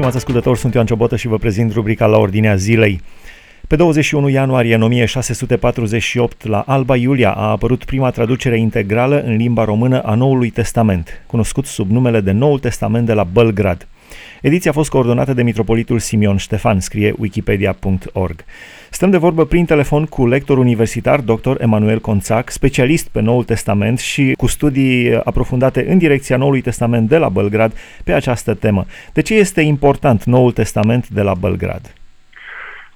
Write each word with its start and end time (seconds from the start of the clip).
Stimați 0.00 0.20
ascultători, 0.20 0.58
sunt 0.58 0.74
Ioan 0.74 0.86
Ciobotă 0.86 1.16
și 1.16 1.28
vă 1.28 1.38
prezint 1.38 1.72
rubrica 1.72 2.06
la 2.06 2.18
ordinea 2.18 2.54
zilei. 2.54 3.00
Pe 3.66 3.76
21 3.76 4.28
ianuarie 4.28 4.74
în 4.74 4.82
1648, 4.82 6.46
la 6.46 6.62
Alba 6.66 6.96
Iulia 6.96 7.32
a 7.32 7.50
apărut 7.50 7.84
prima 7.84 8.10
traducere 8.10 8.58
integrală 8.58 9.22
în 9.22 9.36
limba 9.36 9.64
română 9.64 10.00
a 10.00 10.14
Noului 10.14 10.50
Testament, 10.50 11.22
cunoscut 11.26 11.66
sub 11.66 11.90
numele 11.90 12.20
de 12.20 12.30
Noul 12.30 12.58
Testament 12.58 13.06
de 13.06 13.12
la 13.12 13.24
Belgrad. 13.24 13.86
Ediția 14.40 14.70
a 14.70 14.74
fost 14.74 14.90
coordonată 14.90 15.34
de 15.34 15.42
mitropolitul 15.42 15.98
Simeon 15.98 16.36
Ștefan, 16.36 16.80
scrie 16.80 17.14
wikipedia.org. 17.18 18.44
Stăm 18.90 19.10
de 19.10 19.16
vorbă 19.16 19.44
prin 19.44 19.64
telefon 19.64 20.04
cu 20.04 20.26
lector 20.26 20.58
universitar 20.58 21.20
dr. 21.20 21.54
Emanuel 21.58 22.00
Conțac, 22.00 22.50
specialist 22.50 23.08
pe 23.08 23.20
Noul 23.20 23.44
Testament 23.44 23.98
și 23.98 24.34
cu 24.36 24.46
studii 24.46 25.14
aprofundate 25.24 25.86
în 25.88 25.98
direcția 25.98 26.36
Noului 26.36 26.60
Testament 26.60 27.08
de 27.08 27.16
la 27.16 27.28
Belgrad 27.28 27.72
pe 28.04 28.12
această 28.12 28.54
temă. 28.54 28.86
De 29.12 29.22
ce 29.22 29.34
este 29.34 29.60
important 29.60 30.24
Noul 30.24 30.52
Testament 30.52 31.08
de 31.08 31.22
la 31.22 31.34
Belgrad? 31.34 31.94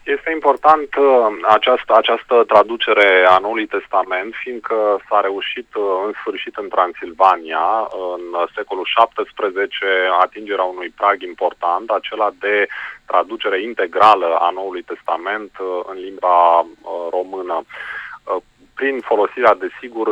Este 0.04 0.30
important 0.30 0.88
uh, 0.96 1.26
această, 1.42 1.92
această 1.96 2.45
traducere 2.46 3.24
a 3.28 3.38
Noului 3.38 3.66
Testament, 3.66 4.34
fiindcă 4.42 5.00
s-a 5.08 5.20
reușit 5.20 5.74
uh, 5.74 5.82
în 6.06 6.12
sfârșit 6.20 6.56
în 6.56 6.68
Transilvania, 6.68 7.66
în 8.14 8.24
secolul 8.54 8.86
XVII, 8.95 9.88
atingerea 10.20 10.64
unui 10.64 10.90
prag 10.96 11.22
important, 11.22 11.90
acela 11.90 12.30
de 12.38 12.66
traducere 13.06 13.62
integrală 13.62 14.36
a 14.46 14.50
Noului 14.50 14.82
Testament 14.82 15.50
uh, 15.59 15.66
în 15.90 15.96
limba 15.96 16.66
română 17.10 17.64
prin 18.74 19.01
folosirea, 19.01 19.55
desigur, 19.55 20.09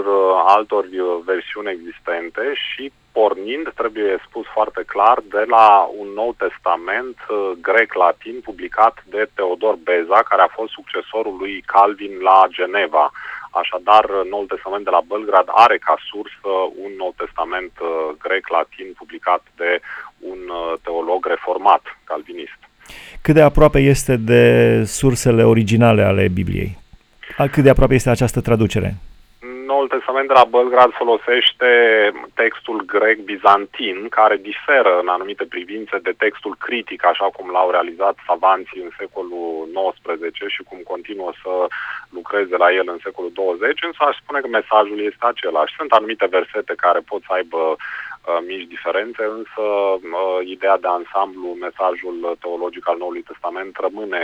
altor 0.47 0.85
versiuni 1.25 1.71
existente 1.71 2.43
și 2.55 2.93
pornind, 3.13 3.73
trebuie 3.81 4.23
spus 4.27 4.47
foarte 4.47 4.83
clar, 4.87 5.19
de 5.37 5.45
la 5.55 5.69
un 6.01 6.09
nou 6.21 6.35
testament 6.45 7.17
uh, 7.29 7.51
grec-latin 7.61 8.37
publicat 8.49 9.05
de 9.15 9.23
Teodor 9.35 9.77
Beza, 9.87 10.21
care 10.29 10.43
a 10.43 10.55
fost 10.59 10.73
succesorul 10.73 11.37
lui 11.39 11.63
Calvin 11.67 12.15
la 12.29 12.39
Geneva. 12.51 13.13
Așadar, 13.51 14.05
Noul 14.31 14.47
Testament 14.47 14.85
de 14.85 14.91
la 14.91 15.03
Belgrad 15.09 15.49
are 15.65 15.79
ca 15.79 15.97
sursă 16.11 16.53
un 16.85 16.93
Nou 16.97 17.15
Testament 17.17 17.73
uh, 17.81 17.89
grec-latin 18.25 18.89
publicat 18.97 19.43
de 19.57 19.81
un 20.19 20.41
uh, 20.49 20.73
teolog 20.83 21.27
reformat, 21.27 21.83
calvinist. 22.05 22.61
Cât 23.23 23.35
de 23.35 23.43
aproape 23.43 23.79
este 23.79 24.17
de 24.17 24.45
sursele 24.85 25.45
originale 25.45 26.03
ale 26.03 26.29
Bibliei? 26.29 26.82
Cât 27.37 27.63
de 27.63 27.71
aproape 27.71 27.95
este 27.95 28.11
această 28.11 28.41
traducere? 28.41 28.95
Noul 29.73 29.89
Testament 29.89 30.29
de 30.29 30.39
la 30.41 30.51
Belgrad 30.55 30.93
folosește 31.03 31.71
textul 32.35 32.79
grec-bizantin, 32.93 33.99
care 34.09 34.37
diferă 34.37 34.93
în 35.03 35.09
anumite 35.09 35.45
privințe 35.45 35.97
de 36.03 36.15
textul 36.25 36.55
critic, 36.59 37.01
așa 37.05 37.29
cum 37.37 37.47
l-au 37.51 37.71
realizat 37.71 38.17
savanții 38.27 38.81
în 38.87 38.93
secolul 38.99 39.69
XIX 39.73 40.51
și 40.55 40.63
cum 40.69 40.79
continuă 40.93 41.31
să 41.43 41.53
lucreze 42.19 42.57
la 42.57 42.73
el 42.73 42.87
în 42.95 43.01
secolul 43.03 43.33
20, 43.35 43.83
însă 43.89 44.01
aș 44.05 44.17
spune 44.17 44.41
că 44.41 44.49
mesajul 44.49 45.01
este 45.11 45.25
același. 45.27 45.77
Sunt 45.79 45.91
anumite 45.93 46.27
versete 46.37 46.75
care 46.85 47.01
pot 47.11 47.21
să 47.27 47.33
aibă 47.39 47.63
uh, 47.77 48.39
mici 48.51 48.73
diferențe, 48.75 49.23
însă 49.39 49.65
uh, 49.67 50.39
ideea 50.55 50.79
de 50.85 50.89
ansamblu, 50.99 51.49
mesajul 51.67 52.17
teologic 52.43 52.85
al 52.89 52.97
Noului 52.99 53.29
Testament 53.31 53.73
rămâne 53.85 54.23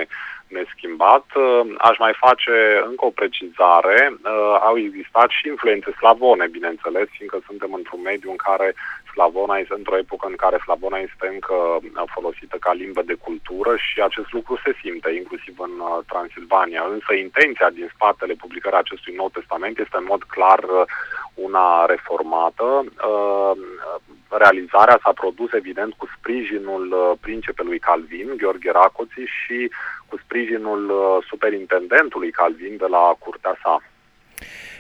neschimbat. 0.49 1.25
Uh, 1.35 1.75
aș 1.79 1.99
mai 1.99 2.15
face 2.25 2.55
încă 2.91 3.05
o 3.05 3.17
precizare. 3.21 3.99
Uh, 4.13 4.57
au 4.69 4.79
existat 4.79 5.29
și 5.31 5.49
influențe 5.49 5.91
slavone, 5.99 6.47
bineînțeles, 6.47 7.09
fiindcă 7.17 7.39
suntem 7.47 7.73
într-un 7.73 8.01
mediu 8.01 8.31
în 8.31 8.37
care 8.37 8.75
slavona 9.13 9.57
este 9.57 9.75
într-o 9.77 9.97
epocă 9.97 10.27
în 10.29 10.37
care 10.45 10.59
slavona 10.65 10.99
este 10.99 11.27
încă 11.35 11.55
uh, 11.55 12.03
folosită 12.15 12.57
ca 12.61 12.73
limbă 12.73 13.03
de 13.03 13.17
cultură 13.27 13.73
și 13.77 14.01
acest 14.01 14.33
lucru 14.33 14.61
se 14.65 14.73
simte, 14.83 15.11
inclusiv 15.11 15.55
în 15.59 15.75
Transilvania. 16.07 16.83
Însă 16.95 17.13
intenția 17.15 17.71
din 17.71 17.91
spatele 17.95 18.35
publicării 18.35 18.79
acestui 18.79 19.15
Nou 19.15 19.29
Testament 19.29 19.79
este 19.79 19.97
în 19.97 20.07
mod 20.09 20.23
clar 20.23 20.61
una 21.35 21.87
reformată. 21.87 22.85
Realizarea 24.29 24.99
s-a 25.03 25.13
produs, 25.13 25.53
evident, 25.53 25.95
cu 25.97 26.07
sprijinul 26.17 27.17
principelui 27.21 27.79
Calvin, 27.79 28.29
Gheorghe 28.37 28.71
Racoții, 28.71 29.29
și 29.39 29.71
cu 30.09 30.19
sprijinul 30.25 30.91
uh, 30.91 31.25
superintendentului 31.29 32.31
Calvin 32.31 32.77
de 32.77 32.87
la 32.91 33.17
curtea 33.19 33.59
sa. 33.63 33.83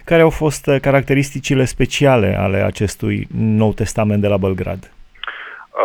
Care 0.04 0.22
au 0.22 0.30
fost 0.30 0.66
uh, 0.66 0.80
caracteristicile 0.80 1.64
speciale 1.64 2.36
ale 2.38 2.58
acestui 2.62 3.26
Nou 3.38 3.72
Testament 3.72 4.20
de 4.20 4.28
la 4.28 4.36
Belgrad? 4.36 4.92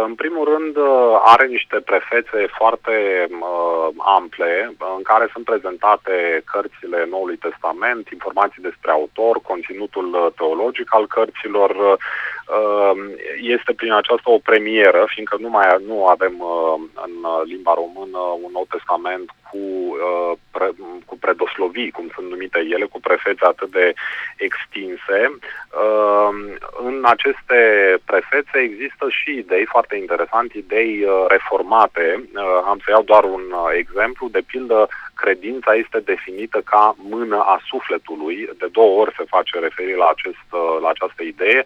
În 0.01 0.15
primul 0.15 0.45
rând, 0.53 0.75
uh, 0.75 1.21
are 1.23 1.45
niște 1.45 1.77
prefețe 1.79 2.47
foarte 2.57 3.27
uh, 3.29 3.87
ample 3.97 4.75
în 4.97 5.03
care 5.03 5.29
sunt 5.33 5.45
prezentate 5.45 6.41
cărțile 6.51 7.05
Noului 7.09 7.37
Testament, 7.37 8.09
informații 8.09 8.61
despre 8.61 8.91
autor, 8.91 9.41
conținutul 9.41 10.33
teologic 10.37 10.87
al 10.93 11.07
cărților. 11.07 11.69
Uh, 11.69 12.93
este 13.55 13.73
prin 13.73 13.93
aceasta 13.93 14.31
o 14.31 14.45
premieră, 14.49 15.03
fiindcă 15.13 15.37
nu 15.39 15.49
mai 15.49 15.67
nu 15.87 16.05
avem 16.05 16.35
uh, 16.39 16.75
în 17.05 17.13
limba 17.43 17.73
română 17.73 18.19
un 18.43 18.51
Nou 18.53 18.65
Testament 18.69 19.31
cu, 19.53 19.65
uh, 20.07 20.33
pre, 20.51 20.67
cu 21.05 21.15
predoslovii, 21.17 21.91
cum 21.91 22.07
sunt 22.15 22.27
numite 22.29 22.59
ele, 22.73 22.85
cu 22.85 22.99
prefețe 22.99 23.45
atât 23.45 23.71
de 23.71 23.93
extinse. 24.47 25.19
Uh, 25.83 26.31
în 26.87 26.97
aceste 27.15 27.59
prefețe 28.05 28.57
există 28.59 29.05
și 29.09 29.29
idei 29.43 29.65
foarte 29.65 29.95
interesante, 29.95 30.57
idei 30.57 30.93
uh, 31.03 31.25
reformate. 31.27 32.05
Am 32.71 32.79
să 32.83 32.87
iau 32.89 33.03
doar 33.03 33.23
un 33.23 33.45
exemplu. 33.77 34.27
De 34.27 34.41
pildă, 34.51 34.87
credința 35.23 35.71
este 35.83 35.99
definită 36.11 36.59
ca 36.71 36.95
mână 37.13 37.39
a 37.53 37.57
sufletului. 37.69 38.37
De 38.61 38.67
două 38.77 38.93
ori 39.01 39.15
se 39.17 39.31
face 39.35 39.59
referire 39.59 39.97
la, 40.03 40.09
acest, 40.15 40.47
la 40.83 40.89
această 40.89 41.21
idee. 41.23 41.63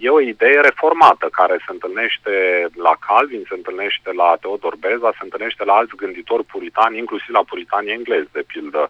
E 0.00 0.18
o 0.18 0.20
idee 0.20 0.58
reformată 0.60 1.26
care 1.40 1.56
se 1.64 1.72
întâlnește 1.76 2.32
la 2.86 2.94
Calvin, 3.06 3.42
se 3.48 3.54
întâlnește 3.60 4.10
la 4.20 4.36
Teodor 4.40 4.74
Beza, 4.84 5.10
se 5.18 5.24
întâlnește 5.26 5.64
la 5.64 5.74
alți 5.74 6.00
gânditori 6.02 6.44
puritani 6.44 6.76
puritani, 6.76 6.98
inclusiv 6.98 7.34
la 7.34 7.44
puritanii 7.50 7.92
englezi, 7.92 8.32
de 8.32 8.44
pildă, 8.46 8.88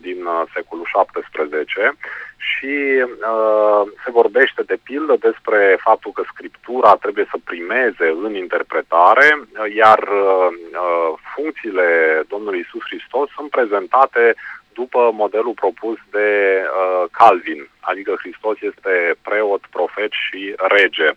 din 0.00 0.24
uh, 0.24 0.42
secolul 0.54 0.86
XVII 1.12 1.90
și 2.36 2.74
uh, 3.04 3.82
se 4.04 4.10
vorbește 4.10 4.62
de 4.62 4.78
pildă 4.82 5.16
despre 5.20 5.78
faptul 5.80 6.12
că 6.12 6.22
scriptura 6.32 6.94
trebuie 6.94 7.26
să 7.30 7.38
primeze 7.44 8.06
în 8.24 8.34
interpretare, 8.34 9.28
uh, 9.36 9.74
iar 9.74 9.98
uh, 9.98 10.48
uh, 10.84 11.10
funcțiile 11.34 11.88
Domnului 12.28 12.60
Isus 12.60 12.82
Hristos 12.88 13.28
sunt 13.36 13.50
prezentate 13.50 14.34
după 14.80 15.10
modelul 15.22 15.60
propus 15.64 15.98
de 16.10 16.30
uh, 16.64 17.04
Calvin, 17.10 17.68
adică 17.80 18.12
Hristos 18.22 18.56
este 18.60 18.94
preot, 19.22 19.62
profet 19.70 20.12
și 20.24 20.54
rege. 20.74 21.08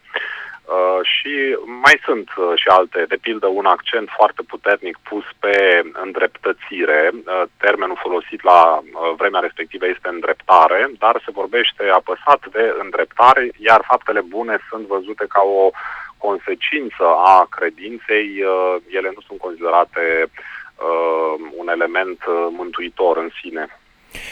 Uh, 0.69 0.99
și 1.13 1.57
mai 1.83 1.97
sunt 2.05 2.29
uh, 2.37 2.51
și 2.55 2.67
alte, 2.67 3.05
de 3.07 3.17
pildă 3.21 3.47
un 3.47 3.65
accent 3.65 4.09
foarte 4.17 4.41
puternic 4.47 4.97
pus 5.09 5.23
pe 5.39 5.81
îndreptățire. 6.03 7.11
Uh, 7.13 7.43
termenul 7.57 8.01
folosit 8.01 8.41
la 8.43 8.61
uh, 8.77 8.83
vremea 9.17 9.39
respectivă 9.39 9.85
este 9.87 10.07
îndreptare, 10.11 10.91
dar 10.97 11.21
se 11.25 11.31
vorbește 11.31 11.83
apăsat 11.83 12.41
de 12.51 12.75
îndreptare, 12.83 13.51
iar 13.57 13.81
faptele 13.87 14.21
bune 14.21 14.57
sunt 14.69 14.85
văzute 14.87 15.25
ca 15.29 15.41
o 15.41 15.69
consecință 16.17 17.05
a 17.35 17.47
credinței. 17.49 18.27
Uh, 18.43 18.75
ele 18.89 19.11
nu 19.15 19.21
sunt 19.27 19.39
considerate 19.39 20.03
uh, 20.25 21.33
un 21.55 21.67
element 21.67 22.19
uh, 22.25 22.47
mântuitor 22.51 23.17
în 23.17 23.29
sine. 23.41 23.78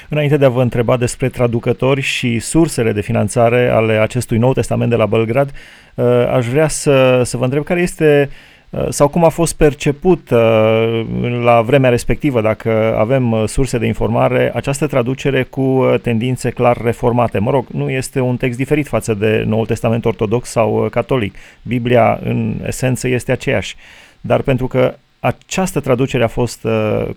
Înainte 0.10 0.38
de 0.38 0.46
a 0.46 0.50
vă 0.50 0.62
întreba 0.62 0.98
despre 0.98 1.30
traducători 1.30 2.02
și 2.02 2.40
sursele 2.40 2.92
de 2.92 3.02
finanțare 3.02 3.70
ale 3.70 3.94
acestui 3.94 4.38
Nou 4.38 4.54
Testament 4.54 4.90
de 4.90 4.96
la 4.96 5.06
Belgrad, 5.06 5.52
uh, 5.96 6.06
aș 6.34 6.46
vrea 6.48 6.68
să, 6.68 7.22
să 7.24 7.38
vă 7.38 7.44
întreb 7.44 7.64
care 7.64 7.82
este 7.82 8.30
uh, 8.70 8.86
sau 8.90 9.08
cum 9.08 9.24
a 9.24 9.30
fost 9.30 9.56
perceput 9.56 10.30
uh, 10.30 11.06
la 11.44 11.62
vremea 11.62 11.90
respectivă, 11.90 12.42
dacă 12.42 12.96
avem 12.98 13.46
surse 13.46 13.78
de 13.78 13.86
informare, 13.86 14.52
această 14.56 14.88
traducere 14.88 15.44
cu 15.44 15.98
tendințe 16.02 16.50
clar 16.50 16.78
reformate. 16.84 17.40
Mă 17.40 17.52
rog, 17.52 17.66
nu 17.68 17.90
este 17.90 18.20
un 18.20 18.38
text 18.38 18.58
diferit 18.58 18.88
față 18.88 19.14
de 19.14 19.44
Noul 19.46 19.66
Testament 19.66 20.06
ortodox 20.06 20.50
sau 20.50 20.88
catolic. 20.92 21.36
Biblia, 21.62 22.20
în 22.24 22.56
esență, 22.66 23.08
este 23.08 23.32
aceeași. 23.32 23.76
Dar 24.22 24.42
pentru 24.42 24.68
că 24.68 24.96
această 25.20 25.80
traducere 25.80 26.24
a 26.24 26.28
fost 26.28 26.64
uh, 26.64 27.08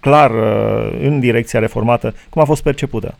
clar 0.00 0.30
uh, 0.30 0.98
în 1.00 1.20
direcția 1.20 1.60
reformată. 1.60 2.14
Cum 2.30 2.42
a 2.42 2.44
fost 2.44 2.62
percepută? 2.62 3.14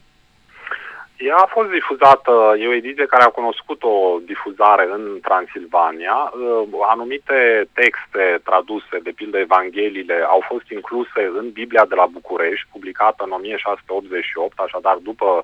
Ea 1.16 1.36
a 1.36 1.48
fost 1.56 1.70
difuzată, 1.70 2.32
e 2.58 2.68
o 2.68 2.74
ediție 2.82 3.06
care 3.06 3.22
a 3.22 3.36
cunoscut 3.38 3.82
o 3.82 4.18
difuzare 4.24 4.88
în 4.92 5.18
Transilvania. 5.22 6.32
Uh, 6.32 6.68
anumite 6.88 7.68
texte 7.72 8.40
traduse, 8.44 8.96
de 9.02 9.12
pildă 9.14 9.38
Evangheliile, 9.38 10.16
au 10.28 10.42
fost 10.48 10.70
incluse 10.70 11.30
în 11.38 11.50
Biblia 11.50 11.84
de 11.84 11.94
la 11.94 12.06
București, 12.06 12.68
publicată 12.72 13.24
în 13.24 13.30
1688, 13.30 14.58
așadar 14.58 14.96
după 15.02 15.42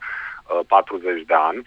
40 0.66 1.20
uh, 1.20 1.26
de 1.26 1.34
ani. 1.34 1.62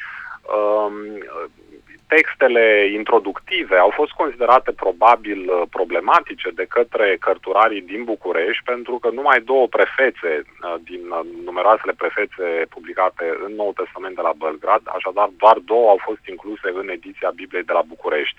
Um, 2.09 2.17
textele 2.17 2.89
introductive 2.93 3.75
au 3.75 3.91
fost 3.95 4.11
considerate 4.11 4.71
probabil 4.71 5.39
uh, 5.49 5.61
problematice 5.69 6.49
de 6.49 6.65
către 6.69 7.17
cărturarii 7.19 7.81
din 7.81 8.03
București 8.03 8.63
pentru 8.63 8.97
că 9.01 9.09
numai 9.09 9.39
două 9.41 9.67
prefețe 9.67 10.31
uh, 10.43 10.75
din 10.83 11.03
uh, 11.09 11.19
numeroasele 11.45 11.93
prefețe 12.01 12.45
publicate 12.69 13.25
în 13.45 13.51
Nou 13.55 13.71
Testament 13.73 14.15
de 14.15 14.21
la 14.21 14.33
Belgrad, 14.37 14.81
așadar 14.97 15.29
doar 15.37 15.57
două 15.65 15.89
au 15.89 15.99
fost 16.07 16.23
incluse 16.27 16.67
în 16.81 16.89
ediția 16.89 17.31
Bibliei 17.35 17.69
de 17.69 17.73
la 17.73 17.81
București. 17.93 18.37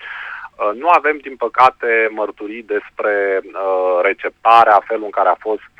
Nu 0.81 0.87
avem, 0.89 1.17
din 1.17 1.35
păcate, 1.35 2.07
mărturii 2.11 2.63
despre 2.63 3.41
receptarea, 4.01 4.83
felul 4.87 5.03
în 5.03 5.17
care 5.19 5.29
a 5.29 5.43
fost 5.47 5.73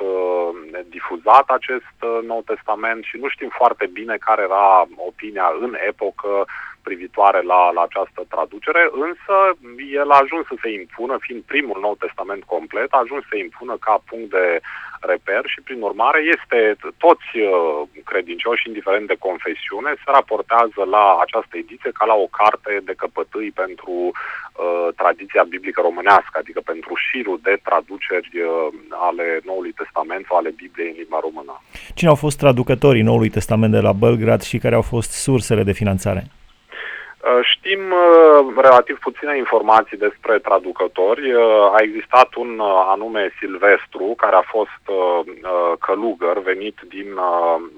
difuzat 0.88 1.46
acest 1.48 1.96
Nou 2.22 2.42
Testament 2.46 3.04
și 3.04 3.16
nu 3.16 3.28
știm 3.28 3.50
foarte 3.60 3.86
bine 3.92 4.16
care 4.16 4.42
era 4.42 4.86
opinia 4.96 5.48
în 5.60 5.76
epocă 5.88 6.46
privitoare 6.82 7.40
la, 7.52 7.70
la 7.76 7.82
această 7.88 8.20
traducere, 8.34 8.82
însă 9.06 9.34
el 10.00 10.10
a 10.10 10.22
ajuns 10.22 10.44
să 10.46 10.56
se 10.62 10.70
impună, 10.80 11.14
fiind 11.26 11.42
primul 11.42 11.78
Nou 11.80 11.94
Testament 12.04 12.42
complet, 12.54 12.90
a 12.92 13.02
ajuns 13.04 13.22
să 13.22 13.30
se 13.32 13.38
impună 13.38 13.74
ca 13.86 13.94
punct 14.10 14.30
de 14.30 14.60
reper 15.12 15.42
și, 15.52 15.60
prin 15.66 15.80
urmare, 15.88 16.20
este 16.36 16.76
toți 17.04 17.30
uh, 17.38 17.82
credincioși, 18.10 18.66
indiferent 18.66 19.06
de 19.06 19.22
confesiune, 19.28 19.90
se 20.02 20.08
raportează 20.18 20.82
la 20.96 21.04
această 21.24 21.54
ediție 21.62 21.90
ca 21.98 22.04
la 22.12 22.16
o 22.24 22.28
carte 22.40 22.72
de 22.88 22.94
căpătâi 23.02 23.50
pentru 23.62 23.92
uh, 24.10 24.88
tradiția 25.00 25.44
biblică 25.54 25.80
românească, 25.80 26.34
adică 26.38 26.60
pentru 26.72 26.92
șirul 27.06 27.38
de 27.42 27.54
traduceri 27.68 28.30
uh, 28.40 28.48
ale 29.08 29.26
Noului 29.48 29.74
Testament 29.80 30.22
sau 30.26 30.36
ale 30.36 30.50
Bibliei 30.62 30.92
în 30.92 30.98
limba 31.02 31.18
română. 31.26 31.52
Cine 31.94 32.10
au 32.10 32.20
fost 32.24 32.38
traducătorii 32.38 33.08
Noului 33.10 33.34
Testament 33.38 33.72
de 33.72 33.80
la 33.80 33.92
Belgrad 33.92 34.42
și 34.42 34.58
care 34.58 34.74
au 34.74 34.86
fost 34.94 35.10
sursele 35.10 35.62
de 35.62 35.72
finanțare? 35.72 36.22
Uh, 37.22 37.38
știm 37.42 37.80
uh, 37.92 38.54
relativ 38.56 38.98
puține 38.98 39.36
informații 39.36 39.96
despre 39.96 40.38
traducători. 40.38 41.32
Uh, 41.32 41.42
a 41.72 41.78
existat 41.80 42.34
un 42.34 42.60
anume 42.94 43.34
Silvestru, 43.38 44.14
care 44.16 44.36
a 44.36 44.50
fost 44.56 44.84
călugăr 45.78 46.38
venit 46.42 46.78
din 46.88 47.08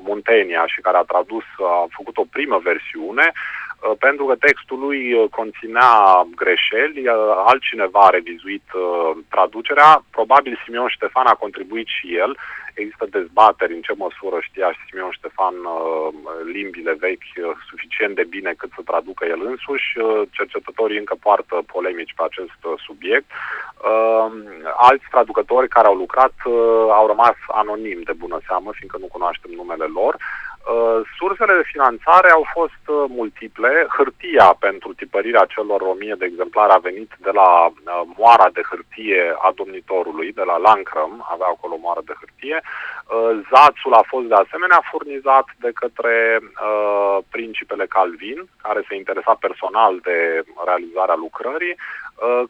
Muntenia 0.08 0.66
și 0.66 0.80
care 0.80 0.96
a 0.96 1.10
tradus, 1.12 1.44
a 1.58 1.86
făcut 1.90 2.16
o 2.16 2.30
primă 2.30 2.60
versiune, 2.62 3.32
pentru 3.98 4.24
că 4.24 4.34
textul 4.34 4.78
lui 4.78 5.28
conținea 5.30 6.26
greșeli, 6.34 7.08
altcineva 7.46 8.00
a 8.00 8.10
revizuit 8.10 8.62
traducerea, 9.28 10.04
probabil 10.10 10.60
Simeon 10.64 10.88
Ștefan 10.88 11.26
a 11.26 11.34
contribuit 11.34 11.86
și 11.86 12.16
el, 12.16 12.36
Există 12.74 13.06
dezbateri 13.10 13.74
în 13.74 13.82
ce 13.86 13.94
măsură 13.96 14.36
știa 14.40 14.72
și 14.72 14.86
Simeon 14.88 15.10
Ștefan 15.10 15.54
uh, 15.64 16.14
limbile 16.52 16.94
vechi 17.04 17.30
uh, 17.36 17.44
suficient 17.70 18.14
de 18.14 18.24
bine 18.34 18.52
cât 18.56 18.70
să 18.76 18.82
traducă 18.84 19.24
el 19.24 19.40
însuși. 19.50 19.88
Uh, 19.98 20.22
cercetătorii 20.30 20.98
încă 20.98 21.14
poartă 21.20 21.56
polemici 21.74 22.14
pe 22.16 22.22
acest 22.26 22.60
subiect. 22.86 23.30
Alți 24.76 25.06
traducători 25.10 25.68
care 25.68 25.86
au 25.86 25.94
lucrat 25.94 26.34
au 26.98 27.06
rămas 27.06 27.36
anonim 27.46 28.00
de 28.04 28.12
bună 28.12 28.38
seamă, 28.46 28.70
fiindcă 28.72 28.98
nu 29.00 29.06
cunoaștem 29.06 29.50
numele 29.54 29.84
lor. 29.84 30.16
Uh, 30.64 31.00
sursele 31.18 31.54
de 31.54 31.70
finanțare 31.72 32.30
au 32.30 32.44
fost 32.52 32.84
uh, 32.86 33.04
multiple. 33.08 33.86
Hârtia 33.96 34.56
pentru 34.58 34.94
tipărirea 34.94 35.44
celor 35.54 35.80
1000 35.80 36.14
de 36.18 36.24
exemplare 36.24 36.72
a 36.72 36.86
venit 36.88 37.10
de 37.26 37.30
la 37.40 37.50
uh, 37.66 37.72
moara 38.16 38.48
de 38.52 38.62
hârtie 38.70 39.34
a 39.46 39.50
domnitorului, 39.54 40.32
de 40.32 40.42
la 40.50 40.56
Lancrăm, 40.56 41.26
avea 41.32 41.46
acolo 41.46 41.76
moară 41.80 42.00
de 42.04 42.14
hârtie. 42.20 42.60
Zațul 43.52 43.94
a 43.94 44.04
fost 44.12 44.26
de 44.26 44.34
asemenea 44.34 44.80
furnizat 44.90 45.46
de 45.60 45.70
către 45.74 46.40
principele 47.30 47.86
Calvin, 47.86 48.48
care 48.62 48.84
se 48.88 48.94
interesa 48.96 49.34
personal 49.40 49.98
de 50.02 50.42
realizarea 50.64 51.14
lucrării. 51.14 51.76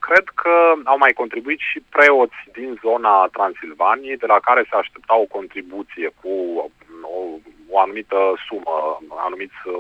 Cred 0.01 0.27
că 0.43 0.55
au 0.85 0.99
mai 0.99 1.13
contribuit 1.13 1.59
și 1.59 1.79
preoți 1.97 2.39
din 2.53 2.79
zona 2.83 3.29
Transilvaniei, 3.33 4.17
de 4.17 4.27
la 4.27 4.39
care 4.39 4.67
se 4.71 4.77
aștepta 4.77 5.15
o 5.17 5.33
contribuție 5.37 6.09
cu 6.21 6.31
o 7.75 7.77
o 7.77 7.81
anumită 7.81 8.21
sumă, 8.47 8.77
anumiți 9.27 9.59
uh, 9.65 9.75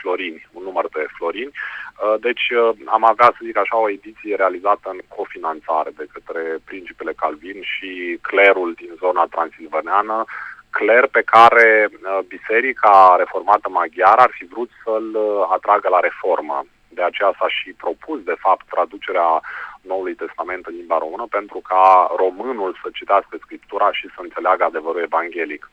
florini, 0.00 0.46
un 0.52 0.62
număr 0.62 0.86
de 0.96 1.04
florini. 1.16 1.52
Uh, 1.54 2.14
deci 2.26 2.46
uh, 2.50 2.70
am 2.96 3.04
avea, 3.04 3.28
să 3.36 3.40
zic 3.48 3.56
așa, 3.56 3.76
o 3.78 3.90
ediție 3.90 4.34
realizată 4.36 4.86
în 4.90 5.00
cofinanțare 5.16 5.90
de 6.00 6.06
către 6.14 6.42
Principele 6.70 7.12
Calvin 7.22 7.58
și 7.72 8.18
clerul 8.28 8.70
din 8.80 8.92
zona 9.02 9.24
transilvaneană, 9.34 10.24
cler 10.70 11.04
pe 11.16 11.22
care 11.34 11.88
Biserica 12.34 13.14
Reformată 13.18 13.68
Maghiară 13.68 14.20
ar 14.20 14.32
fi 14.38 14.44
vrut 14.52 14.70
să-l 14.84 15.08
atragă 15.56 15.88
la 15.88 16.00
reformă. 16.00 16.58
De 16.88 17.02
aceea 17.02 17.32
s-a 17.38 17.48
și 17.48 17.70
propus, 17.84 18.18
de 18.22 18.36
fapt, 18.44 18.64
traducerea 18.74 19.40
Noului 19.80 20.14
Testament 20.14 20.66
în 20.66 20.74
limba 20.74 20.98
română 20.98 21.26
pentru 21.30 21.58
ca 21.68 21.84
românul 22.16 22.78
să 22.82 22.88
citească 22.92 23.34
Scriptura 23.40 23.92
și 23.92 24.06
să 24.14 24.20
înțeleagă 24.22 24.64
adevărul 24.64 25.02
evanghelic. 25.02 25.70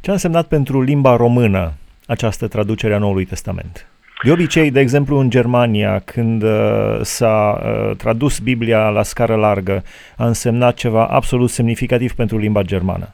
Ce 0.00 0.10
a 0.10 0.12
însemnat 0.12 0.46
pentru 0.48 0.82
limba 0.82 1.16
română 1.16 1.72
această 2.06 2.48
traducere 2.48 2.94
a 2.94 2.98
Noului 2.98 3.24
Testament? 3.24 3.88
De 4.22 4.32
obicei, 4.32 4.70
de 4.70 4.80
exemplu, 4.80 5.16
în 5.16 5.30
Germania, 5.30 6.02
când 6.04 6.42
uh, 6.42 6.98
s-a 7.02 7.60
uh, 7.60 7.96
tradus 7.96 8.38
Biblia 8.38 8.88
la 8.88 9.02
scară 9.02 9.36
largă, 9.36 9.82
a 10.16 10.24
însemnat 10.26 10.74
ceva 10.74 11.06
absolut 11.06 11.50
semnificativ 11.50 12.12
pentru 12.12 12.36
limba 12.36 12.62
germană. 12.62 13.08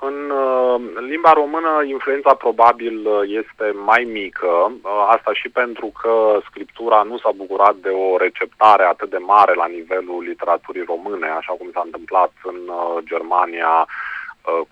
În 0.00 0.16
uh, 0.30 0.80
limba 1.08 1.32
română, 1.32 1.70
influența 1.86 2.34
probabil 2.34 2.96
uh, 3.06 3.20
este 3.40 3.66
mai 3.84 4.08
mică, 4.12 4.52
uh, 4.70 4.90
asta 5.14 5.30
și 5.32 5.48
pentru 5.48 5.92
că 6.00 6.12
scriptura 6.48 7.02
nu 7.10 7.18
s-a 7.18 7.32
bucurat 7.36 7.74
de 7.74 7.88
o 7.88 8.16
receptare 8.16 8.84
atât 8.84 9.10
de 9.10 9.20
mare 9.34 9.54
la 9.54 9.66
nivelul 9.66 10.24
literaturii 10.28 10.90
române, 10.92 11.28
așa 11.38 11.52
cum 11.58 11.68
s-a 11.72 11.82
întâmplat 11.84 12.32
în 12.42 12.58
uh, 12.68 13.04
Germania 13.10 13.72
Uh, 13.86 14.15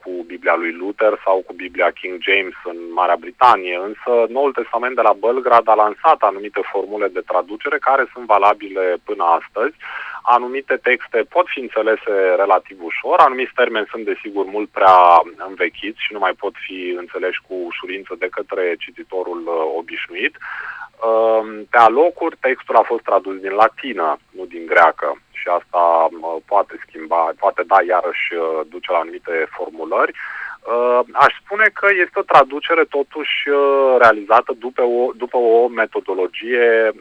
cu 0.03 0.11
Biblia 0.27 0.55
lui 0.55 0.73
Luther 0.73 1.21
sau 1.25 1.43
cu 1.47 1.53
Biblia 1.53 1.91
King 1.91 2.17
James 2.29 2.57
în 2.65 2.79
Marea 2.93 3.17
Britanie, 3.25 3.77
însă 3.89 4.13
Noul 4.29 4.53
Testament 4.53 4.95
de 4.95 5.01
la 5.01 5.13
Belgrad 5.13 5.69
a 5.69 5.75
lansat 5.75 6.21
anumite 6.21 6.61
formule 6.73 7.09
de 7.09 7.23
traducere 7.27 7.79
care 7.79 8.05
sunt 8.13 8.27
valabile 8.27 8.97
până 9.05 9.25
astăzi. 9.25 9.77
Anumite 10.23 10.77
texte 10.77 11.19
pot 11.35 11.47
fi 11.49 11.61
înțelese 11.61 12.15
relativ 12.37 12.79
ușor, 12.83 13.19
anumiți 13.19 13.55
termeni 13.55 13.91
sunt 13.91 14.05
desigur 14.05 14.45
mult 14.45 14.69
prea 14.69 14.97
învechiți 15.49 16.05
și 16.05 16.13
nu 16.13 16.19
mai 16.19 16.35
pot 16.43 16.55
fi 16.67 16.95
înțeleși 16.97 17.41
cu 17.47 17.55
ușurință 17.55 18.15
de 18.19 18.29
către 18.37 18.75
cititorul 18.79 19.43
uh, 19.47 19.55
obișnuit. 19.77 20.35
Uh, 20.37 21.63
pe 21.71 21.79
alocuri, 21.79 22.37
textul 22.41 22.77
a 22.77 22.83
fost 22.83 23.03
tradus 23.03 23.37
din 23.37 23.55
latină, 23.63 24.19
nu 24.31 24.45
din 24.45 24.67
greacă 24.67 25.19
și 25.45 25.51
asta 25.59 26.09
poate 26.53 26.75
schimba, 26.85 27.23
poate 27.43 27.63
da 27.73 27.79
iarăși 27.93 28.27
uh, 28.35 28.61
duce 28.73 28.93
la 28.93 28.99
anumite 28.99 29.35
formulări. 29.57 30.13
Uh, 30.15 31.01
aș 31.25 31.33
spune 31.43 31.67
că 31.79 31.87
este 32.05 32.19
o 32.19 32.31
traducere 32.33 32.85
totuși 32.97 33.37
uh, 33.49 33.95
realizată 34.05 34.53
după 34.67 34.83
o, 34.83 35.03
după 35.23 35.37
o 35.37 35.69
metodologie 35.69 36.93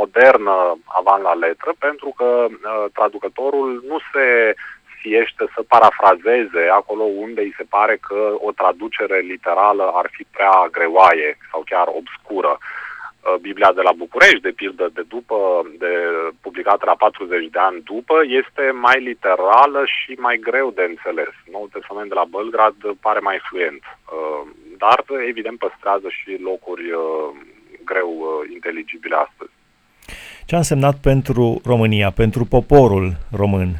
modernă 0.00 0.56
avant 1.00 1.22
la 1.22 1.34
letră, 1.34 1.72
pentru 1.78 2.14
că 2.16 2.46
traducătorul 2.92 3.84
nu 3.90 3.98
se 4.12 4.54
fiește 5.00 5.44
să 5.54 5.60
parafrazeze 5.62 6.62
acolo 6.80 7.02
unde 7.02 7.40
îi 7.40 7.54
se 7.56 7.66
pare 7.68 7.96
că 8.08 8.20
o 8.46 8.50
traducere 8.60 9.18
literală 9.18 9.84
ar 9.94 10.08
fi 10.10 10.24
prea 10.30 10.68
greoaie 10.70 11.38
sau 11.50 11.62
chiar 11.70 11.86
obscură. 12.00 12.58
Uh, 13.26 13.32
Uh, 13.32 13.40
Biblia 13.40 13.72
de 13.72 13.80
la 13.88 13.92
București, 14.02 14.46
de 14.48 14.58
pildă, 14.60 14.90
de 14.94 15.04
după, 15.08 15.36
de 15.78 15.92
publicată 16.40 16.82
la 16.86 16.94
40 16.94 17.50
de 17.50 17.58
ani 17.68 17.80
după, 17.92 18.14
este 18.40 18.64
mai 18.86 18.98
literală 19.10 19.80
și 19.96 20.12
mai 20.26 20.36
greu 20.48 20.70
de 20.78 20.84
înțeles. 20.88 21.34
Noul 21.52 21.68
Testament 21.72 22.08
de 22.08 22.14
la 22.14 22.30
Belgrad 22.34 22.76
pare 23.00 23.20
mai 23.28 23.38
fluent, 23.48 23.82
uh, 23.84 24.42
dar 24.82 24.98
evident 25.28 25.58
păstrează 25.58 26.08
și 26.18 26.30
locuri 26.50 26.86
uh, 26.92 27.28
greu 27.84 28.10
inteligibile 28.52 29.16
astăzi. 29.26 29.54
Ce 30.46 30.54
a 30.54 30.64
însemnat 30.64 30.96
pentru 31.10 31.60
România, 31.64 32.10
pentru 32.10 32.44
poporul 32.44 33.06
român, 33.40 33.70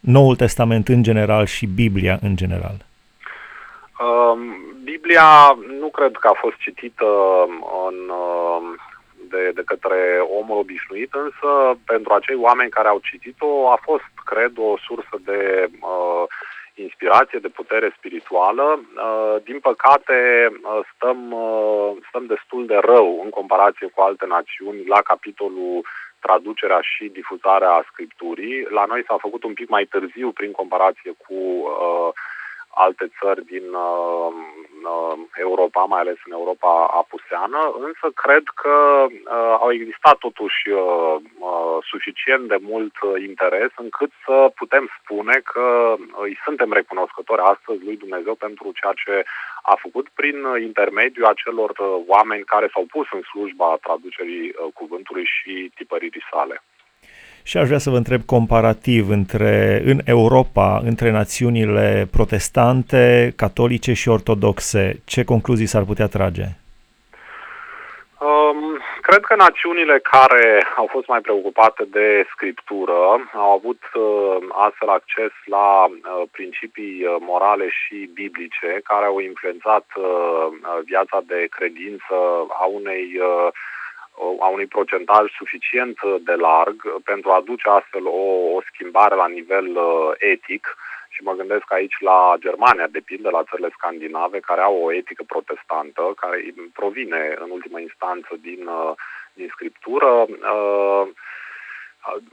Noul 0.00 0.36
Testament 0.36 0.88
în 0.88 1.02
general 1.02 1.44
și 1.46 1.66
Biblia 1.66 2.18
în 2.22 2.36
general? 2.36 2.76
Um, 4.06 4.71
Biblia 4.84 5.58
nu 5.80 5.88
cred 5.88 6.16
că 6.16 6.28
a 6.28 6.36
fost 6.44 6.56
citită 6.56 7.06
în, 7.88 8.12
de, 9.28 9.50
de 9.54 9.62
către 9.64 10.00
omul 10.38 10.58
obișnuit, 10.58 11.12
însă 11.14 11.78
pentru 11.86 12.12
acei 12.12 12.36
oameni 12.36 12.70
care 12.70 12.88
au 12.88 13.00
citit-o 13.10 13.70
a 13.70 13.78
fost, 13.82 14.12
cred, 14.24 14.52
o 14.56 14.78
sursă 14.86 15.16
de 15.24 15.68
uh, 15.80 16.24
inspirație, 16.74 17.38
de 17.38 17.48
putere 17.48 17.94
spirituală. 17.96 18.66
Uh, 18.80 19.36
din 19.44 19.58
păcate, 19.58 20.18
uh, 20.50 20.80
stăm, 20.94 21.32
uh, 21.32 21.90
stăm 22.08 22.26
destul 22.26 22.66
de 22.66 22.78
rău 22.90 23.20
în 23.24 23.30
comparație 23.30 23.86
cu 23.94 24.00
alte 24.00 24.26
națiuni 24.26 24.86
la 24.86 25.00
capitolul 25.02 25.86
traducerea 26.20 26.80
și 26.80 27.04
difuzarea 27.18 27.84
scripturii. 27.90 28.66
La 28.70 28.84
noi 28.84 29.02
s-a 29.06 29.16
făcut 29.20 29.42
un 29.44 29.52
pic 29.52 29.68
mai 29.68 29.84
târziu 29.84 30.30
prin 30.30 30.52
comparație 30.52 31.12
cu 31.24 31.34
uh, 31.34 32.08
alte 32.74 33.06
țări 33.20 33.44
din 33.44 33.66
uh, 33.88 34.32
Europa, 35.34 35.82
mai 35.84 36.00
ales 36.00 36.18
în 36.26 36.32
Europa 36.32 36.72
apuseană, 37.00 37.60
însă 37.86 38.06
cred 38.14 38.42
că 38.62 39.06
au 39.58 39.72
existat 39.72 40.16
totuși 40.18 40.62
suficient 41.92 42.48
de 42.48 42.58
mult 42.60 42.94
interes 43.28 43.70
încât 43.76 44.10
să 44.24 44.52
putem 44.54 44.90
spune 44.98 45.36
că 45.52 45.94
îi 46.24 46.38
suntem 46.44 46.72
recunoscători 46.72 47.42
astăzi 47.52 47.84
lui 47.84 47.96
Dumnezeu 47.96 48.34
pentru 48.34 48.72
ceea 48.80 48.94
ce 49.04 49.24
a 49.62 49.74
făcut 49.84 50.08
prin 50.14 50.36
intermediul 50.60 51.26
acelor 51.26 51.72
oameni 52.06 52.44
care 52.44 52.70
s-au 52.72 52.84
pus 52.94 53.06
în 53.12 53.22
slujba 53.30 53.76
traducerii 53.82 54.54
cuvântului 54.74 55.24
și 55.24 55.72
tipăririi 55.74 56.28
sale. 56.30 56.62
Și 57.44 57.56
aș 57.56 57.66
vrea 57.66 57.78
să 57.78 57.90
vă 57.90 57.96
întreb 57.96 58.22
comparativ 58.22 59.08
între, 59.08 59.82
în 59.84 59.98
Europa, 60.04 60.80
între 60.84 61.10
națiunile 61.10 62.08
protestante, 62.10 63.32
catolice 63.36 63.92
și 63.92 64.08
ortodoxe, 64.08 65.02
ce 65.04 65.24
concluzii 65.24 65.66
s-ar 65.66 65.82
putea 65.82 66.06
trage? 66.06 66.44
Um, 68.28 68.78
cred 69.00 69.20
că 69.20 69.34
națiunile 69.34 69.98
care 69.98 70.66
au 70.76 70.86
fost 70.90 71.06
mai 71.06 71.20
preocupate 71.20 71.84
de 71.90 72.26
scriptură 72.34 73.00
au 73.34 73.50
avut 73.58 73.82
uh, 73.94 74.36
astfel 74.66 74.88
acces 74.88 75.32
la 75.44 75.84
uh, 75.84 76.22
principii 76.30 77.04
uh, 77.04 77.16
morale 77.20 77.68
și 77.68 78.10
biblice 78.14 78.80
care 78.84 79.04
au 79.06 79.18
influențat 79.18 79.86
uh, 79.96 80.04
viața 80.84 81.18
de 81.26 81.46
credință 81.56 82.16
a 82.62 82.64
unei 82.64 83.04
uh, 83.18 83.48
a 84.40 84.46
unui 84.46 84.66
procentaj 84.66 85.30
suficient 85.36 85.98
de 86.24 86.34
larg 86.34 87.02
pentru 87.04 87.30
a 87.30 87.34
aduce 87.34 87.68
astfel 87.68 88.06
o, 88.06 88.24
o 88.56 88.60
schimbare 88.72 89.14
la 89.14 89.28
nivel 89.28 89.76
uh, 89.76 90.10
etic 90.18 90.76
și 91.08 91.22
mă 91.22 91.32
gândesc 91.32 91.72
aici 91.72 91.96
la 92.00 92.34
Germania, 92.38 92.86
de 92.86 93.00
pildă, 93.04 93.30
la 93.30 93.42
țările 93.48 93.70
scandinave, 93.72 94.38
care 94.40 94.60
au 94.60 94.76
o 94.84 94.92
etică 94.92 95.22
protestantă, 95.26 96.02
care 96.20 96.36
provine 96.72 97.34
în 97.38 97.50
ultimă 97.50 97.78
instanță 97.80 98.32
din, 98.40 98.66
uh, 98.66 98.92
din 99.32 99.48
scriptură. 99.52 100.10
Uh, 100.28 101.08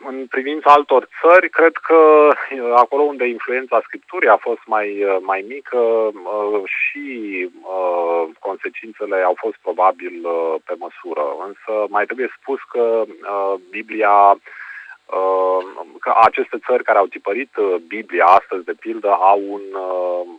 în 0.06 0.26
privința 0.28 0.72
altor 0.72 1.08
țări, 1.22 1.50
cred 1.50 1.76
că 1.88 2.30
acolo 2.76 3.02
unde 3.02 3.28
influența 3.28 3.82
scripturii 3.84 4.30
a 4.30 4.38
fost 4.38 4.62
mai, 4.66 5.06
mai 5.22 5.46
mică 5.48 6.12
și 6.66 7.06
consecințele 8.40 9.22
au 9.22 9.36
fost 9.38 9.58
probabil 9.62 10.14
pe 10.66 10.74
măsură. 10.78 11.26
Însă 11.48 11.86
mai 11.90 12.06
trebuie 12.06 12.38
spus 12.42 12.60
că 12.72 13.04
Biblia 13.70 14.40
că 16.00 16.14
aceste 16.22 16.58
țări 16.66 16.84
care 16.84 16.98
au 16.98 17.06
tipărit 17.06 17.52
Biblia 17.88 18.26
astăzi, 18.26 18.66
de 18.66 18.74
pildă, 18.80 19.10
au, 19.12 19.42
un, 19.48 19.64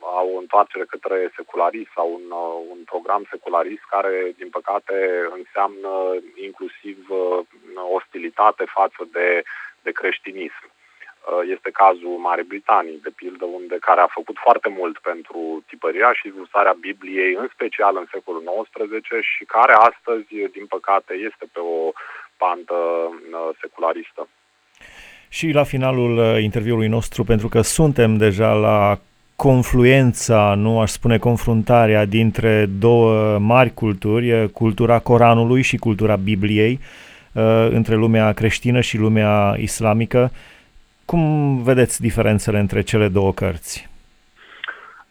au 0.01 0.29
o 0.35 0.39
întoarcere 0.39 0.85
către 0.85 1.33
secularism, 1.37 1.93
au 1.95 2.11
un, 2.13 2.31
un 2.71 2.79
program 2.85 3.27
secularist 3.31 3.85
care, 3.91 4.33
din 4.37 4.49
păcate, 4.51 4.95
înseamnă 5.39 5.91
inclusiv 6.35 6.99
ostilitate 7.93 8.65
față 8.65 9.09
de, 9.13 9.43
de 9.83 9.91
creștinism. 9.91 10.65
Este 11.45 11.71
cazul 11.71 12.17
Marii 12.27 12.45
Britanii, 12.53 13.01
de 13.03 13.11
pildă, 13.11 13.45
unde 13.45 13.77
care 13.81 14.01
a 14.01 14.17
făcut 14.19 14.37
foarte 14.39 14.69
mult 14.69 14.99
pentru 14.99 15.65
tipăria 15.67 16.13
și 16.13 16.27
ilustrarea 16.27 16.73
Bibliei, 16.81 17.35
în 17.35 17.49
special 17.53 17.97
în 17.97 18.07
secolul 18.11 18.67
XIX 18.73 19.25
și 19.37 19.45
care 19.45 19.73
astăzi, 19.73 20.35
din 20.57 20.67
păcate, 20.67 21.15
este 21.15 21.45
pe 21.53 21.61
o 21.61 21.93
pantă 22.37 22.75
secularistă. 23.61 24.29
Și 25.33 25.51
la 25.51 25.63
finalul 25.63 26.19
uh, 26.19 26.43
interviului 26.43 26.89
nostru, 26.89 27.25
pentru 27.25 27.49
că 27.49 27.61
suntem 27.61 28.17
deja 28.17 28.53
la 28.53 28.99
confluența, 29.37 30.55
nu 30.57 30.81
aș 30.81 30.91
spune 30.91 31.19
confruntarea 31.19 32.05
dintre 32.05 32.69
două 32.79 33.39
mari 33.39 33.75
culturi, 33.75 34.33
uh, 34.33 34.49
cultura 34.49 34.99
Coranului 34.99 35.63
și 35.63 35.77
cultura 35.77 36.17
Bibliei, 36.17 36.81
uh, 37.33 37.43
între 37.71 37.95
lumea 37.95 38.33
creștină 38.33 38.81
și 38.81 38.97
lumea 38.97 39.57
islamică. 39.59 40.31
Cum 41.05 41.57
vedeți 41.63 42.01
diferențele 42.01 42.59
între 42.59 42.83
cele 42.83 43.09
două 43.09 43.33
cărți? 43.33 43.89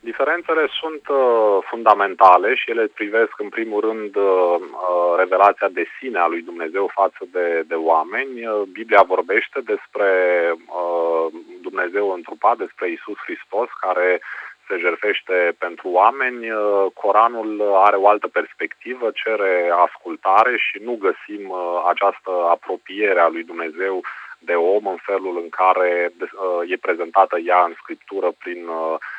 Diferențele 0.01 0.67
sunt 0.79 1.07
uh, 1.07 1.57
fundamentale 1.69 2.55
și 2.55 2.69
ele 2.69 2.85
privesc 2.87 3.33
în 3.37 3.49
primul 3.49 3.81
rând 3.81 4.15
uh, 4.15 4.55
uh, 4.59 5.13
revelația 5.17 5.67
de 5.67 5.85
sine 5.99 6.19
a 6.19 6.27
lui 6.27 6.41
Dumnezeu 6.41 6.89
față 6.93 7.21
de, 7.31 7.63
de 7.67 7.75
oameni. 7.75 8.47
Uh, 8.47 8.61
Biblia 8.71 9.01
vorbește 9.01 9.59
despre 9.65 10.09
uh, 10.53 11.25
Dumnezeu 11.61 12.11
întrupat, 12.11 12.57
despre 12.57 12.89
Isus 12.89 13.17
Hristos 13.25 13.69
care 13.79 14.21
se 14.67 14.77
jerfește 14.77 15.55
pentru 15.57 15.87
oameni. 15.89 16.51
Uh, 16.51 16.85
Coranul 16.93 17.61
are 17.73 17.95
o 17.95 18.07
altă 18.07 18.27
perspectivă, 18.27 19.11
cere 19.13 19.71
ascultare 19.85 20.57
și 20.57 20.77
nu 20.83 20.93
găsim 21.07 21.49
uh, 21.49 21.57
această 21.89 22.31
apropiere 22.49 23.19
a 23.19 23.27
lui 23.27 23.43
Dumnezeu 23.43 24.01
de 24.39 24.53
om 24.53 24.87
în 24.87 24.99
felul 25.01 25.39
în 25.43 25.49
care 25.49 26.11
uh, 26.19 26.71
e 26.71 26.85
prezentată 26.87 27.37
ea 27.37 27.63
în 27.63 27.73
scriptură 27.81 28.29
prin 28.43 28.67
uh, 28.67 28.97
Uh, 28.97 29.18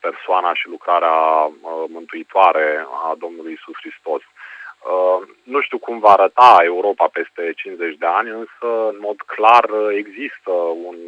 persoana 0.00 0.54
și 0.54 0.68
lucrarea 0.68 1.18
uh, 1.44 1.84
mântuitoare 1.88 2.86
a 3.08 3.14
Domnului 3.18 3.52
Isus 3.52 3.76
Hristos. 3.82 4.22
Uh, 4.22 5.28
nu 5.42 5.60
știu 5.60 5.78
cum 5.78 5.98
va 5.98 6.12
arăta 6.12 6.56
Europa 6.62 7.08
peste 7.12 7.52
50 7.56 7.96
de 7.96 8.06
ani, 8.06 8.30
însă, 8.30 8.68
în 8.92 8.98
mod 9.00 9.18
clar, 9.34 9.64
există 10.02 10.52
un 10.88 10.98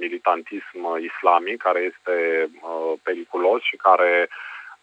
militantism 0.00 0.78
islamic 1.10 1.62
care 1.62 1.80
este 1.80 2.16
periculos 3.02 3.62
și 3.62 3.76
care 3.76 4.28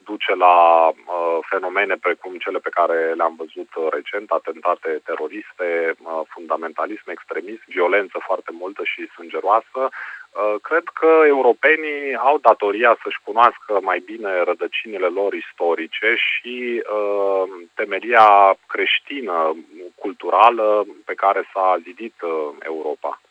duce 0.09 0.33
la 0.35 0.57
uh, 0.89 1.37
fenomene 1.51 1.95
precum 2.07 2.33
cele 2.45 2.59
pe 2.59 2.75
care 2.77 2.97
le-am 3.19 3.35
văzut 3.41 3.71
uh, 3.75 3.87
recent, 3.97 4.27
atentate 4.31 5.01
teroriste, 5.09 5.67
uh, 5.89 6.21
fundamentalism, 6.33 7.07
extremism, 7.09 7.63
violență 7.65 8.17
foarte 8.27 8.51
multă 8.61 8.81
și 8.91 9.13
sângeroasă. 9.15 9.81
Uh, 9.89 10.55
cred 10.61 10.83
că 10.99 11.11
europenii 11.25 12.15
au 12.29 12.37
datoria 12.37 12.97
să-și 13.03 13.23
cunoască 13.23 13.79
mai 13.81 13.99
bine 13.99 14.43
rădăcinile 14.43 15.07
lor 15.19 15.33
istorice 15.33 16.09
și 16.27 16.83
uh, 16.97 17.43
temelia 17.73 18.57
creștină, 18.67 19.55
culturală 19.95 20.85
pe 21.05 21.13
care 21.13 21.49
s-a 21.53 21.77
zidit 21.83 22.15
uh, 22.21 22.49
Europa. 22.59 23.21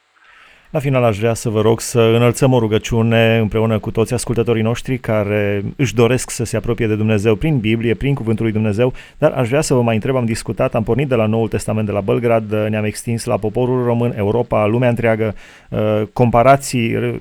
La 0.70 0.78
final 0.78 1.04
aș 1.04 1.18
vrea 1.18 1.34
să 1.34 1.48
vă 1.48 1.60
rog 1.60 1.80
să 1.80 2.00
înălțăm 2.00 2.52
o 2.52 2.58
rugăciune 2.58 3.38
împreună 3.38 3.78
cu 3.78 3.90
toți 3.90 4.14
ascultătorii 4.14 4.62
noștri 4.62 4.98
care 4.98 5.64
își 5.76 5.94
doresc 5.94 6.30
să 6.30 6.44
se 6.44 6.56
apropie 6.56 6.86
de 6.86 6.94
Dumnezeu 6.94 7.34
prin 7.34 7.58
Biblie, 7.58 7.94
prin 7.94 8.14
Cuvântul 8.14 8.44
lui 8.44 8.52
Dumnezeu, 8.52 8.92
dar 9.18 9.32
aș 9.32 9.48
vrea 9.48 9.60
să 9.60 9.74
vă 9.74 9.82
mai 9.82 9.94
întreb, 9.94 10.16
am 10.16 10.24
discutat, 10.24 10.74
am 10.74 10.82
pornit 10.82 11.08
de 11.08 11.14
la 11.14 11.26
Noul 11.26 11.48
Testament 11.48 11.86
de 11.86 11.92
la 11.92 12.00
Belgrad, 12.00 12.52
ne-am 12.68 12.84
extins 12.84 13.24
la 13.24 13.36
poporul 13.36 13.84
român, 13.84 14.12
Europa, 14.16 14.66
lumea 14.66 14.88
întreagă, 14.88 15.34
uh, 15.68 16.02
comparații, 16.12 16.94
uh, 16.94 17.14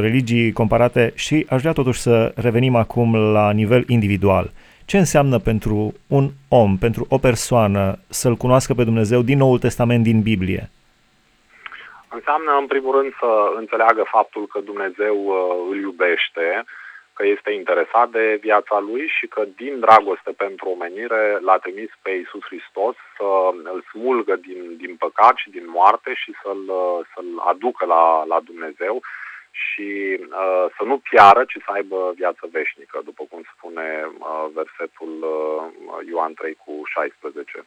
religii 0.00 0.52
comparate 0.52 1.12
și 1.14 1.46
aș 1.48 1.60
vrea 1.60 1.72
totuși 1.72 2.00
să 2.00 2.32
revenim 2.34 2.74
acum 2.74 3.14
la 3.14 3.52
nivel 3.52 3.84
individual. 3.88 4.50
Ce 4.84 4.98
înseamnă 4.98 5.38
pentru 5.38 5.94
un 6.06 6.30
om, 6.48 6.76
pentru 6.76 7.06
o 7.08 7.18
persoană 7.18 7.98
să-L 8.08 8.36
cunoască 8.36 8.74
pe 8.74 8.84
Dumnezeu 8.84 9.22
din 9.22 9.38
Noul 9.38 9.58
Testament, 9.58 10.02
din 10.02 10.20
Biblie? 10.20 10.70
Înseamnă, 12.18 12.56
în 12.56 12.66
primul 12.66 12.94
rând, 12.98 13.12
să 13.18 13.52
înțeleagă 13.54 14.02
faptul 14.16 14.46
că 14.46 14.60
Dumnezeu 14.60 15.16
uh, 15.26 15.66
îl 15.70 15.76
iubește, 15.76 16.64
că 17.12 17.26
este 17.26 17.50
interesat 17.52 18.08
de 18.10 18.38
viața 18.40 18.78
lui 18.78 19.04
și 19.16 19.26
că 19.26 19.42
din 19.56 19.80
dragoste 19.80 20.32
pentru 20.36 20.68
omenire 20.68 21.38
l-a 21.40 21.58
trimis 21.58 21.90
pe 22.02 22.10
Iisus 22.10 22.42
Hristos 22.44 22.94
să 23.16 23.28
îl 23.72 23.84
smulgă 23.90 24.36
din, 24.36 24.76
din 24.76 24.96
păcat 24.96 25.36
și 25.36 25.50
din 25.50 25.66
moarte 25.68 26.14
și 26.14 26.32
să-l, 26.42 26.64
uh, 26.68 26.98
să-l 27.14 27.30
aducă 27.52 27.84
la, 27.86 28.24
la 28.24 28.40
Dumnezeu 28.40 29.02
și 29.50 29.88
uh, 30.42 30.66
să 30.76 30.82
nu 30.84 30.96
piară, 30.98 31.44
ci 31.44 31.56
să 31.64 31.70
aibă 31.72 32.12
viață 32.14 32.48
veșnică, 32.50 33.00
după 33.04 33.22
cum 33.30 33.42
spune 33.56 33.88
uh, 34.18 34.46
versetul 34.54 35.12
uh, 35.22 36.06
Ioan 36.10 36.34
3 36.34 36.54
cu 36.64 36.72
16 36.84 37.64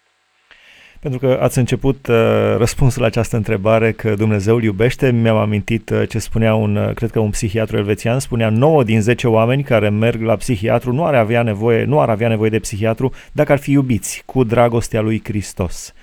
pentru 1.09 1.27
că 1.27 1.39
ați 1.41 1.57
început 1.57 2.07
uh, 2.07 2.15
răspunsul 2.57 3.01
la 3.01 3.07
această 3.07 3.35
întrebare 3.35 3.91
că 3.91 4.15
Dumnezeu 4.15 4.55
îl 4.55 4.63
iubește. 4.63 5.11
Mi-am 5.11 5.37
amintit 5.37 5.89
uh, 5.89 6.07
ce 6.09 6.19
spunea 6.19 6.55
un, 6.55 6.75
uh, 6.75 6.93
cred 6.93 7.11
că 7.11 7.19
un 7.19 7.29
psihiatru 7.29 7.77
elvețian, 7.77 8.19
spunea 8.19 8.49
9 8.49 8.83
din 8.83 9.01
10 9.01 9.27
oameni 9.27 9.63
care 9.63 9.89
merg 9.89 10.21
la 10.21 10.35
psihiatru 10.35 10.93
nu 10.93 11.05
ar 11.05 11.13
avea 11.15 11.43
nevoie, 11.43 11.83
nu 11.83 11.99
ar 11.99 12.09
avea 12.09 12.27
nevoie 12.27 12.49
de 12.49 12.59
psihiatru 12.59 13.13
dacă 13.31 13.51
ar 13.51 13.57
fi 13.57 13.71
iubiți 13.71 14.23
cu 14.25 14.43
dragostea 14.43 15.01
lui 15.01 15.21
Hristos. 15.23 15.93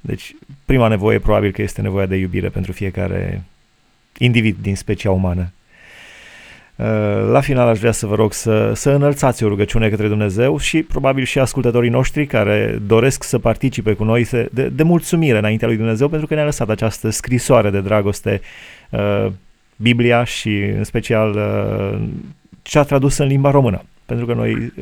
Deci, 0.00 0.34
prima 0.64 0.88
nevoie 0.88 1.18
probabil 1.18 1.52
că 1.52 1.62
este 1.62 1.80
nevoia 1.80 2.06
de 2.06 2.16
iubire 2.16 2.48
pentru 2.48 2.72
fiecare 2.72 3.42
individ 4.18 4.56
din 4.60 4.76
specia 4.76 5.10
umană. 5.10 5.52
Uh, 6.76 6.86
la 7.30 7.40
final 7.40 7.68
aș 7.68 7.78
vrea 7.78 7.92
să 7.92 8.06
vă 8.06 8.14
rog 8.14 8.32
să, 8.32 8.72
să 8.74 8.90
înălțați 8.90 9.44
o 9.44 9.48
rugăciune 9.48 9.88
către 9.88 10.08
Dumnezeu 10.08 10.58
și 10.58 10.82
probabil 10.82 11.24
și 11.24 11.38
ascultătorii 11.38 11.90
noștri 11.90 12.26
care 12.26 12.78
doresc 12.86 13.22
să 13.22 13.38
participe 13.38 13.92
cu 13.92 14.04
noi 14.04 14.28
de, 14.52 14.68
de 14.68 14.82
mulțumire 14.82 15.38
înaintea 15.38 15.68
lui 15.68 15.76
Dumnezeu 15.76 16.08
pentru 16.08 16.26
că 16.26 16.34
ne-a 16.34 16.44
lăsat 16.44 16.68
această 16.68 17.10
scrisoare 17.10 17.70
de 17.70 17.80
dragoste, 17.80 18.40
uh, 18.90 19.26
Biblia 19.76 20.24
și 20.24 20.54
în 20.58 20.84
special 20.84 21.34
uh, 21.34 22.08
cea 22.62 22.82
tradusă 22.82 23.22
în 23.22 23.28
limba 23.28 23.50
română. 23.50 23.84
pentru 24.06 24.26
că 24.26 24.34
noi 24.34 24.72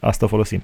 asta 0.00 0.26
folosim. 0.26 0.62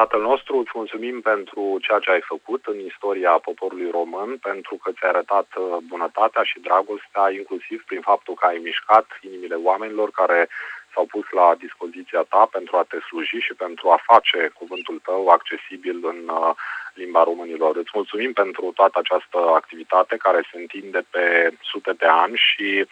Tatăl 0.00 0.20
nostru, 0.20 0.56
îți 0.58 0.74
mulțumim 0.74 1.20
pentru 1.20 1.62
ceea 1.84 1.98
ce 1.98 2.10
ai 2.10 2.20
făcut 2.32 2.62
în 2.72 2.78
istoria 2.90 3.30
poporului 3.48 3.90
român, 3.90 4.30
pentru 4.48 4.74
că 4.82 4.88
ți-ai 4.92 5.10
arătat 5.10 5.48
uh, 5.56 5.76
bunătatea 5.92 6.42
și 6.50 6.64
dragostea, 6.66 7.24
inclusiv 7.30 7.78
prin 7.86 8.00
faptul 8.00 8.34
că 8.34 8.46
ai 8.46 8.58
mișcat 8.68 9.06
inimile 9.20 9.54
oamenilor 9.54 10.10
care 10.10 10.48
s-au 10.92 11.04
pus 11.14 11.26
la 11.30 11.54
dispoziția 11.64 12.22
ta 12.32 12.48
pentru 12.56 12.76
a 12.76 12.84
te 12.88 12.98
sluji 13.08 13.38
și 13.46 13.54
pentru 13.64 13.86
a 13.90 14.04
face 14.10 14.50
cuvântul 14.60 14.98
tău 15.08 15.28
accesibil 15.28 15.98
în 16.12 16.20
uh, 16.28 16.50
limba 16.94 17.22
românilor. 17.30 17.76
Îți 17.76 17.96
mulțumim 17.98 18.32
pentru 18.32 18.72
toată 18.78 18.96
această 18.98 19.38
activitate 19.60 20.16
care 20.16 20.40
se 20.50 20.56
întinde 20.58 21.00
pe 21.10 21.24
sute 21.70 21.92
de 21.92 22.06
ani 22.06 22.36
și 22.46 22.86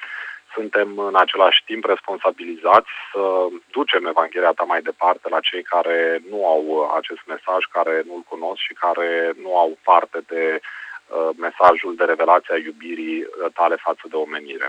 suntem 0.57 0.89
în 0.99 1.17
același 1.25 1.61
timp 1.69 1.85
responsabilizați 1.85 2.91
să 3.13 3.23
ducem 3.77 4.07
Evanghelia 4.07 4.53
ta 4.59 4.65
mai 4.73 4.83
departe 4.91 5.27
la 5.35 5.41
cei 5.49 5.63
care 5.63 5.99
nu 6.31 6.39
au 6.55 6.65
acest 7.01 7.23
mesaj, 7.33 7.61
care 7.77 7.95
nu-l 8.09 8.23
cunosc 8.33 8.61
și 8.67 8.75
care 8.85 9.11
nu 9.43 9.51
au 9.63 9.71
parte 9.91 10.19
de 10.33 10.45
uh, 10.61 11.31
mesajul 11.47 11.93
de 11.97 12.05
revelație 12.13 12.55
a 12.55 12.65
iubirii 12.69 13.19
tale 13.59 13.77
față 13.87 14.05
de 14.11 14.17
omenire. 14.17 14.69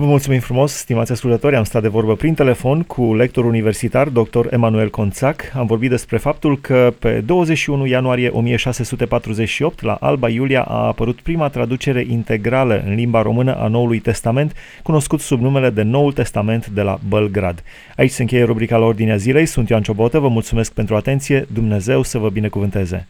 Vă 0.00 0.04
mulțumim 0.04 0.40
frumos, 0.40 0.72
stimați 0.72 1.12
ascultători, 1.12 1.56
am 1.56 1.64
stat 1.64 1.82
de 1.82 1.88
vorbă 1.88 2.16
prin 2.16 2.34
telefon 2.34 2.82
cu 2.82 3.14
lector 3.14 3.44
universitar 3.44 4.08
dr. 4.08 4.46
Emanuel 4.50 4.90
Conțac. 4.90 5.52
Am 5.54 5.66
vorbit 5.66 5.90
despre 5.90 6.16
faptul 6.16 6.60
că 6.60 6.92
pe 6.98 7.20
21 7.20 7.86
ianuarie 7.86 8.28
1648 8.28 9.82
la 9.82 9.92
Alba 9.92 10.28
Iulia 10.28 10.62
a 10.62 10.86
apărut 10.86 11.20
prima 11.20 11.48
traducere 11.48 12.04
integrală 12.08 12.82
în 12.86 12.94
limba 12.94 13.22
română 13.22 13.54
a 13.54 13.68
Noului 13.68 13.98
Testament, 13.98 14.52
cunoscut 14.82 15.20
sub 15.20 15.40
numele 15.40 15.70
de 15.70 15.82
Noul 15.82 16.12
Testament 16.12 16.66
de 16.66 16.82
la 16.82 16.98
Bălgrad. 17.08 17.62
Aici 17.96 18.10
se 18.10 18.22
încheie 18.22 18.44
rubrica 18.44 18.76
la 18.76 18.84
Ordinea 18.84 19.16
Zilei, 19.16 19.46
sunt 19.46 19.68
Ioan 19.68 19.82
Ciobotă, 19.82 20.18
vă 20.18 20.28
mulțumesc 20.28 20.72
pentru 20.72 20.96
atenție, 20.96 21.46
Dumnezeu 21.52 22.02
să 22.02 22.18
vă 22.18 22.28
binecuvânteze! 22.28 23.08